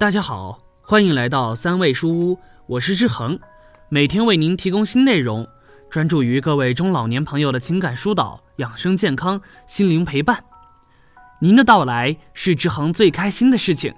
[0.00, 3.38] 大家好，欢迎来到三味书屋，我是志恒，
[3.90, 5.46] 每天为您提供新内容，
[5.90, 10.42] 专注于各位中老年朋友的情感疏导、养生健康、心灵陪伴。
[11.42, 13.94] 您的到来是志恒最开心的事情。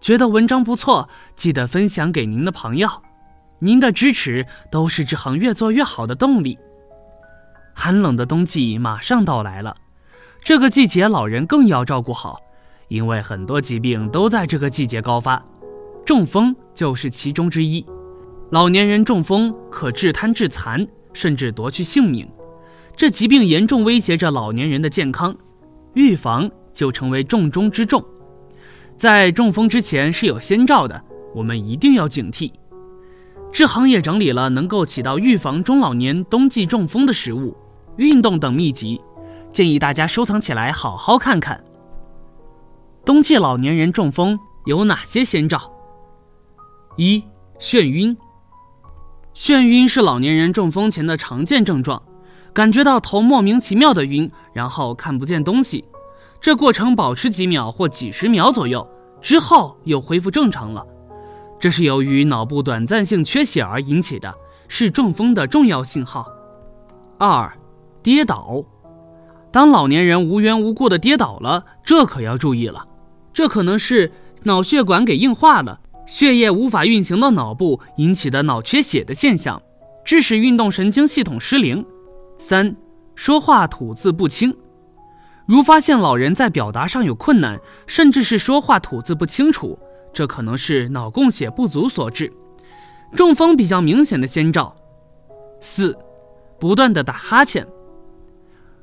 [0.00, 2.88] 觉得文章不错，记得分享给您的朋友。
[3.58, 6.56] 您的支持都是志恒越做越好的动力。
[7.74, 9.74] 寒冷的冬季马上到来了，
[10.44, 12.40] 这个季节老人更要照顾好，
[12.92, 15.42] 因为很多疾病都在这个季节高发，
[16.04, 17.82] 中风就是其中之一。
[18.50, 22.28] 老年人中风可致瘫致残，甚至夺去性命，
[22.94, 25.34] 这疾病严重威胁着老年人的健康，
[25.94, 28.04] 预防就成为重中之重。
[28.94, 31.02] 在中风之前是有先兆的，
[31.34, 32.52] 我们一定要警惕。
[33.50, 37.56] 志恒也整理了能够起到预防中老年冬季中风的食物、
[37.96, 39.00] 运动等秘籍，
[39.50, 41.64] 建议大家收藏起来好好看看。
[43.04, 45.58] 冬季老年人中风有哪些先兆？
[46.96, 47.24] 一、
[47.58, 48.16] 眩晕。
[49.34, 52.00] 眩晕是老年人中风前的常见症状，
[52.52, 55.84] 感觉到头莫名其妙的晕，然后看不见东西。
[56.40, 58.88] 这过程保持几秒或几十秒左右，
[59.20, 60.86] 之后又恢复正常了。
[61.58, 64.32] 这是由于脑部短暂性缺血而引起的，
[64.68, 66.28] 是中风的重要信号。
[67.18, 67.52] 二，
[68.00, 68.64] 跌倒。
[69.50, 72.86] 当老年人无缘无故的跌倒了，这可要注意了。
[73.32, 74.12] 这可能是
[74.44, 79.62] 脑血管给硬化了，血液无法运行到脑部引起的脑缺血的现象，
[80.04, 81.84] 致使运动神经系统失灵。
[82.38, 82.76] 三，
[83.14, 84.54] 说话吐字不清。
[85.46, 89.78] 如发现老人在表达上有困难，甚至是说话吐字不清楚，
[90.12, 92.32] 这可能是脑供血不足所致。
[93.14, 94.74] 中风比较明显的先兆。
[95.60, 95.96] 四，
[96.58, 97.66] 不断的打哈欠。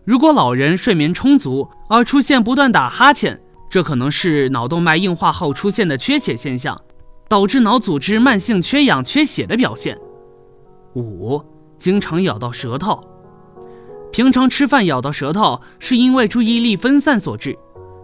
[0.06, 6.81] 如果老人睡眠充足而出现不断打哈欠，这可能是脑动脉硬化后出现的缺血现象，
[7.28, 9.97] 导致脑组织慢性缺氧缺血的表现。
[10.96, 11.40] 五，
[11.78, 13.03] 经常咬到舌头。
[14.12, 17.56] 平常吃饭咬到舌头是因为注意力分散所致，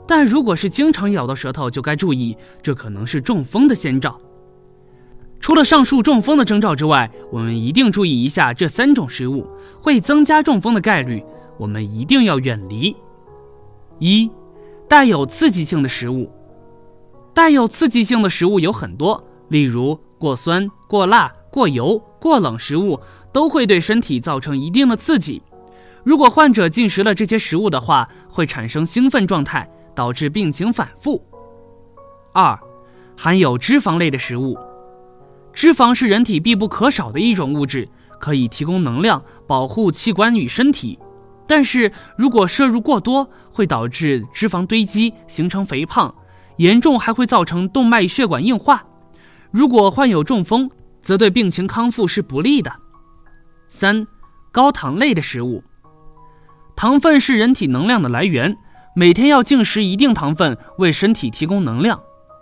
[0.07, 4.21] 但如果是经常咬到舌头，就该注意，这可能是中风的先兆。
[5.39, 9.47] 除了上述中风的征兆之外，我们一定注意一下这三种食物
[9.79, 11.23] 会增加中风的概率，
[11.57, 12.95] 我们一定要远离。
[13.97, 14.29] 一，
[14.87, 16.31] 带有刺激性的食物。
[17.33, 22.99] 带有刺激性的食物有很多，例如过酸、过辣、过油、过冷食物
[23.33, 25.41] 都会对身体造成一定的刺激。
[26.03, 31.21] 如果患者进食了这些食物的话，会产生兴奋状态，导致病情反复。
[32.31, 32.57] 二，
[33.17, 34.57] 含有脂肪类的食物，
[35.51, 40.99] 脂肪是人体必不可少的一种物质，可以提供能量，保护器官与身体。
[41.47, 46.13] 但是如果摄入过多，会导致脂肪堆积，形成肥胖，
[46.57, 48.83] 严重还会造成动脉血管硬化。
[49.51, 50.69] 如果患有中风，
[51.01, 52.71] 则对病情康复是不利的。
[53.69, 54.07] 三，
[54.51, 55.63] 高糖类的食物。
[56.75, 58.57] 糖分是人体能量的来源，
[58.95, 62.01] 每天要进食一定糖分，为身体提供能量，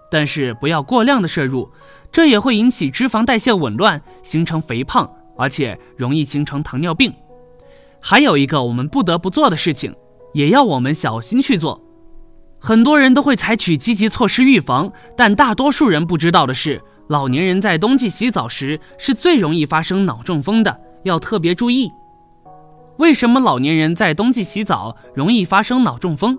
[0.10, 1.70] 但是不要过量的摄入，
[2.12, 7.14] 这也会引起脂肪代谢紊乱，形成肥胖，而且容易形成糖尿病。
[8.06, 9.96] 还有一个我们不得不做的事情，
[10.34, 11.82] 也要我们小心去做。
[12.60, 21.90] 很多人都会采取积极措施预防，但大多数人不知道的是，老年人在冬季洗澡时是最容易发生脑中风的，要特别注意。
[22.98, 26.38] 为什么老年人在冬季洗澡容易发生脑中风？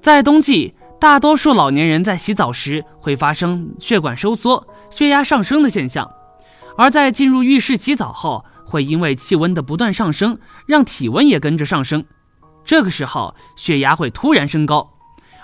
[0.00, 6.10] 在冬季，大多数老年人在洗澡时会发生血管收缩、血压上升的现象，
[6.76, 12.04] 而在进入浴室洗澡后，会因为气温的不断上升，让体温也跟着上升，
[12.66, 14.90] 这个时候血压会突然升高，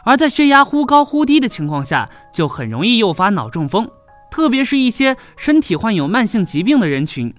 [0.05, 3.91] 而在血压忽高忽低的情况下，就很容易诱发脑中风，
[4.31, 7.35] 特别是一些身体患有慢性疾病的人群。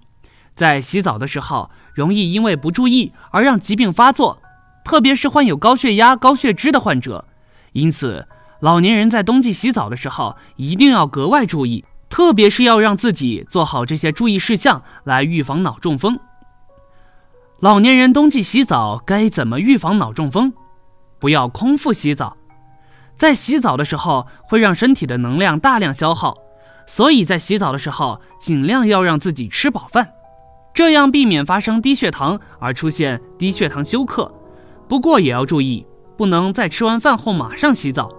[0.55, 4.41] 在洗澡的时候，容易因为不注意而让疾病发作，
[4.83, 7.25] 特别是患有高血压、高血脂的患者。
[7.73, 8.27] 因此，
[8.61, 11.85] 老年人在冬季洗澡的时候一定要格外注意，
[12.15, 16.17] 特别是要让自己做好这些注意事项来预防脑中风。
[17.59, 20.53] 老年人冬季洗澡该怎么预防脑中风？
[21.19, 22.37] 不要空腹洗澡，
[23.17, 26.37] 在洗澡的时候会让身体的能量大量消耗，
[26.87, 30.13] 所以在洗澡的时候尽量要让自己吃饱饭。
[30.73, 34.33] 这样避免发生低血糖而出现低血糖休克，
[34.87, 35.85] 不过也要注意，
[36.15, 38.09] 不能在吃完饭后马上洗澡，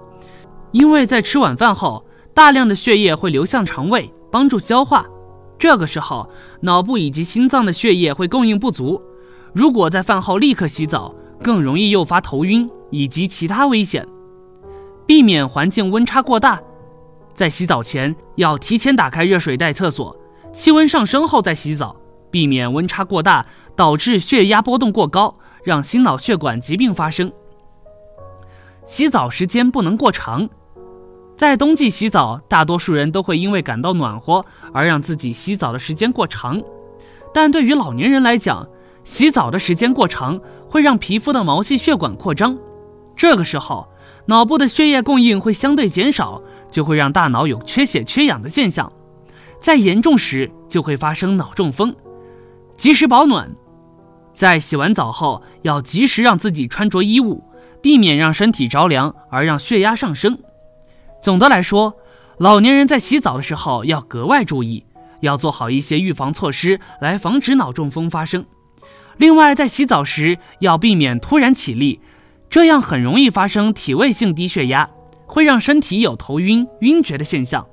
[0.71, 2.05] 因为在吃晚饭后，
[2.37, 5.07] 大量的血液会流向肠胃帮助消化，
[5.59, 6.29] 这个时候
[6.61, 9.01] 脑部以及心脏的血液会供应不足。
[9.55, 14.07] 如果在饭后立刻洗澡，更容易诱发头晕以及其他危险。
[15.07, 16.61] 避免环境温差过大，
[17.33, 20.15] 在洗澡前要提前打开热水袋厕所，
[20.53, 21.97] 气温上升后再洗澡，
[22.31, 27.33] 避免温差过大导致血压波动过高，让心脑血管疾病发生。
[28.85, 30.47] 洗澡时间不能过长。
[31.37, 36.63] 在冬季洗澡，大多数人都会因为感到暖和而让自己洗澡的时间过长。
[37.35, 38.67] 但对于老年人来讲，
[39.05, 42.57] 洗澡的时间过长会让皮肤的毛细血管扩张，
[43.15, 43.87] 这个时候
[44.25, 46.41] 脑部的血液供应会相对减少，
[46.71, 48.91] 就会让大脑有缺血缺氧的现象，
[49.61, 51.95] 在严重时就会发生脑中风。
[52.79, 53.55] 及时保暖，
[54.33, 57.45] 在洗完澡后要及时让自己穿着衣物，
[57.83, 60.39] 避免让身体着凉而让血压上升。
[61.21, 61.97] 总的来说，
[62.39, 64.85] 老年人在洗澡的时候要格外注意，
[65.21, 68.45] 要做好一些预防措施来防止脑中风发生。
[69.17, 72.01] 另外，在洗澡时要避免突然起立，
[72.51, 74.89] 这样很容易发生体位性低血压，
[75.27, 77.67] 会让身体有头晕、晕厥的现象，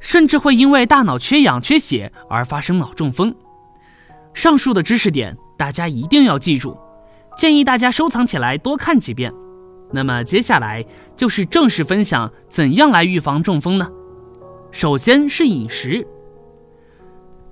[0.00, 3.34] 甚至会因为大脑缺氧、缺血而发生脑中风。
[4.32, 6.76] 上述的知识点大家一定要记住，
[7.36, 9.30] 建议大家收藏起来多看几遍。
[9.90, 10.84] 那么接下来
[11.16, 13.90] 就是正式分享怎样来预防中风呢？
[14.70, 16.06] 首先是饮食，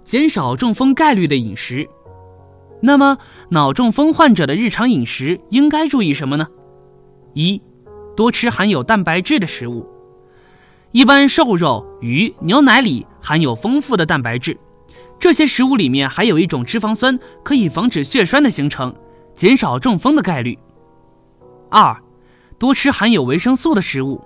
[0.05, 1.89] 减少中风概率的饮食。
[2.83, 3.17] 那么
[3.49, 6.47] 脑中风患者的日常饮食应该注意什么呢？
[7.33, 7.63] 一，
[8.15, 9.89] 多吃含有蛋白质的食物。
[10.91, 14.59] 一般瘦肉、鱼、牛奶里含有丰富的蛋白质，
[15.19, 18.95] 这些食物里面还有一种脂肪酸，可以防止血栓的形成，
[19.35, 20.59] 减少中风的概率。
[21.71, 21.97] 二。
[22.59, 24.25] 多吃含有维生素的食物，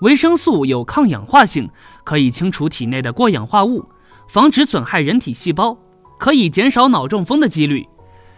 [0.00, 1.68] 维生素有抗氧化性，
[2.02, 3.84] 可以清除体内的过氧化物，
[4.26, 5.76] 防止损害人体细胞，
[6.18, 7.86] 可以减少脑中风的几率。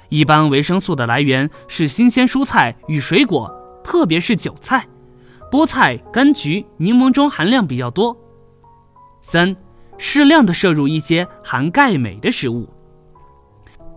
[0.09, 3.53] 一般维生素的来源是新鲜蔬菜与水果，
[3.83, 4.87] 特别是韭菜、
[5.51, 8.17] 菠菜、柑橘、柠檬中含量比较多。
[9.23, 9.57] 三，
[9.97, 12.69] 适量的摄入一些含钙镁的食物，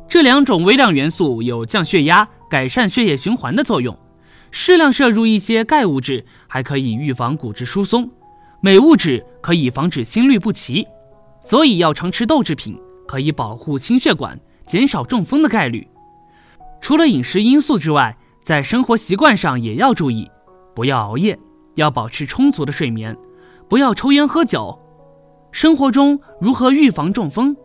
[0.07, 3.97] 这两种微量元素有降血压、改善血液循环的作用。
[4.51, 8.09] 适量摄入一些钙物质，还可以预防骨质疏松；
[8.61, 10.87] 镁物质可以防止心律不齐，
[11.41, 15.87] 所以要常吃豆制品，可以保护心血管，减少中风的概率。
[16.81, 20.29] 除了饮食因素之外，在生活习惯上也要注意，
[20.73, 21.37] 不要熬夜，
[21.75, 23.15] 要保持充足的睡眠，
[23.69, 24.79] 不要抽烟喝酒。
[25.51, 27.55] 生活中如何预防中风？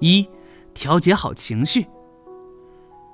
[0.00, 0.28] 一、
[0.72, 1.86] 调节好情绪，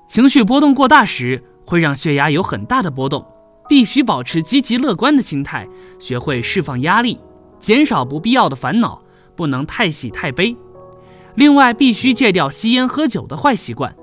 [0.07, 1.43] 情绪波动过大时。
[1.71, 3.25] 会让血压有很大的波动，
[3.69, 5.65] 必须保持积极乐观的心态，
[5.99, 7.17] 学会释放压力，
[7.61, 9.01] 减少不必要的烦恼，
[9.37, 10.53] 不能太喜太悲。
[11.35, 13.95] 另外，必须戒掉吸烟喝酒的坏习惯，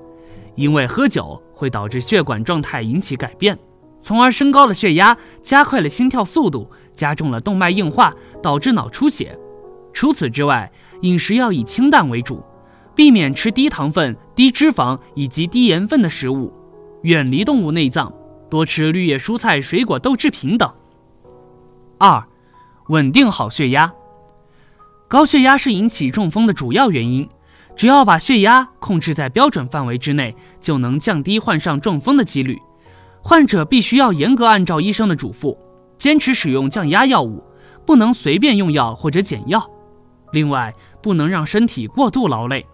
[0.55, 3.55] 因为喝酒会导致血管状态引起改变，
[4.01, 9.37] 从而升高了血压，加快了心跳速度，加重了动脉硬化，导致脑出血。
[9.93, 12.43] 除此之外，饮食要以清淡为主，
[12.95, 16.51] 避免吃低糖分、低脂肪以及低盐分的食物。
[17.03, 18.13] 远离动物内脏，
[18.49, 20.71] 多吃绿叶蔬菜、水果、豆制品等。
[21.97, 22.23] 二，
[22.87, 23.91] 稳定好血压。
[25.07, 27.27] 高血压是引起中风的主要原因，
[27.75, 32.59] 只要把血压控制在标准范围之内，就能降低患上中风的几率。
[33.21, 35.57] 患者必须要严格按照医生的嘱咐，
[35.97, 37.43] 坚持使用降压药物，
[37.85, 39.69] 不能随便用药或者减药。
[40.31, 42.65] 另外，不能让身体过度劳累，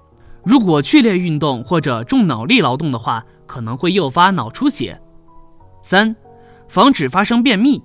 [0.46, 3.26] 如果剧烈运动或者重脑力劳动的话。
[3.48, 5.00] 可能会诱发脑出血。
[5.84, 6.16] 三，
[6.68, 7.80] 防止发生便秘。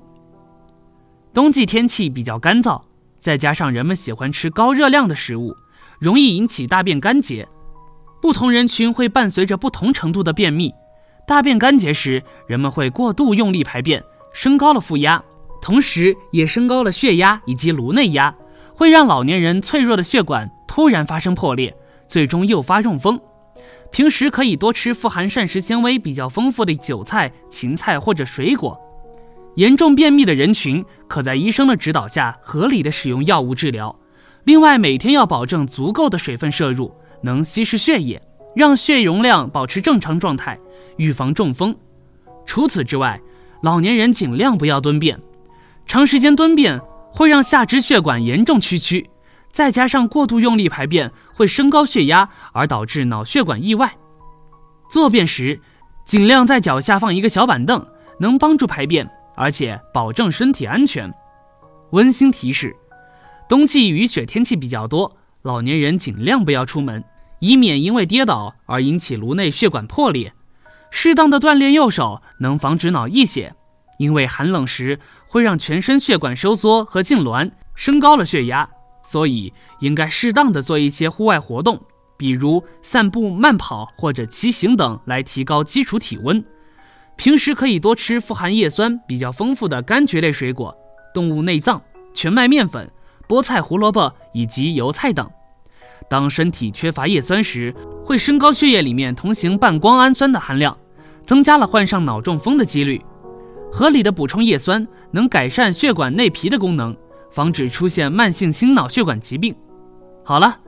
[1.34, 2.80] 冬季天气比较干燥，
[3.18, 5.54] 再加上人们喜欢吃高热量的食物，
[5.98, 7.46] 容易引起大便干结。
[8.22, 10.72] 不同人群会伴随着不同程度的便秘。
[11.26, 14.02] 大便干结时，人们会过度用力排便，
[14.32, 15.22] 升高了负压，
[15.60, 18.34] 同时也升高了血压以及颅内压，
[18.74, 21.76] 会让老年人脆弱的血管突然发生破裂，
[22.10, 23.20] 最终诱发中风。
[23.92, 28.76] 平时可以多吃富含膳食纤维比较丰富的韭菜、芹菜或者水果。
[29.54, 33.94] 严重便秘的人群可在医生的指导下合理的使用药物治疗。
[34.42, 38.20] 另外，每天要保证足够的水分摄入，能稀释血液，
[38.56, 40.58] 让血容量保持正常状态，
[40.96, 41.76] 预防中风。
[42.44, 43.20] 除此之外，
[43.62, 45.20] 老年人尽量不要蹲便，
[45.86, 46.80] 长时间蹲便
[47.12, 49.08] 会让下肢血管严重曲曲。
[49.52, 53.92] 再加上过度用力排便，会升高血压，而导致脑血管意外。
[54.88, 55.60] 坐便时，
[56.04, 57.84] 尽量在脚下放一个小板凳，
[58.18, 61.12] 能帮助排便，而且保证身体安全。
[61.90, 62.74] 温馨提示：
[63.48, 67.02] 冬季雨雪天气比较多，老年人尽量不要出门，
[67.40, 70.32] 以免因为跌倒而引起颅内血管破裂。
[70.90, 73.54] 适当的锻炼右手，能防止脑溢血，
[73.98, 77.50] 因为寒冷时会让全身血管收缩和痉挛。
[77.76, 78.68] 升高了血压，
[79.02, 81.80] 所以应该适当的做一些户外活动，
[82.16, 86.44] 比如散步、慢跑或者骑行等，来提高基础体温。
[87.16, 90.74] 平时可以多吃富含叶酸比较丰富的柑橘类水果、
[91.12, 91.82] 动物内脏、
[92.14, 92.90] 全麦面粉、
[93.28, 95.30] 菠菜、胡萝卜以及油菜等。
[96.08, 100.76] 当身体缺乏叶酸时，会升高血液里面同型半胱氨酸的含量，
[101.26, 103.00] 增加了患上脑中风的几率。
[103.70, 106.96] 合理的补充叶酸，能改善血管内皮的功能。
[107.30, 109.54] 防止出现慢性心脑血管疾病。
[110.24, 110.58] 好了，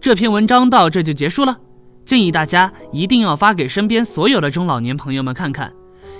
[0.00, 1.58] 这篇文章到这就结束了。
[2.04, 5.72] 建议大家一定要发给身边所有的中老年朋友们看看，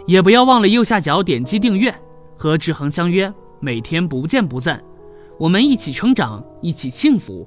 [0.07, 1.95] 也不要忘了右下角点击订阅。
[2.37, 4.83] 和志恒相约，每天不见不散。
[5.39, 7.47] 我们一起成长，一起幸福。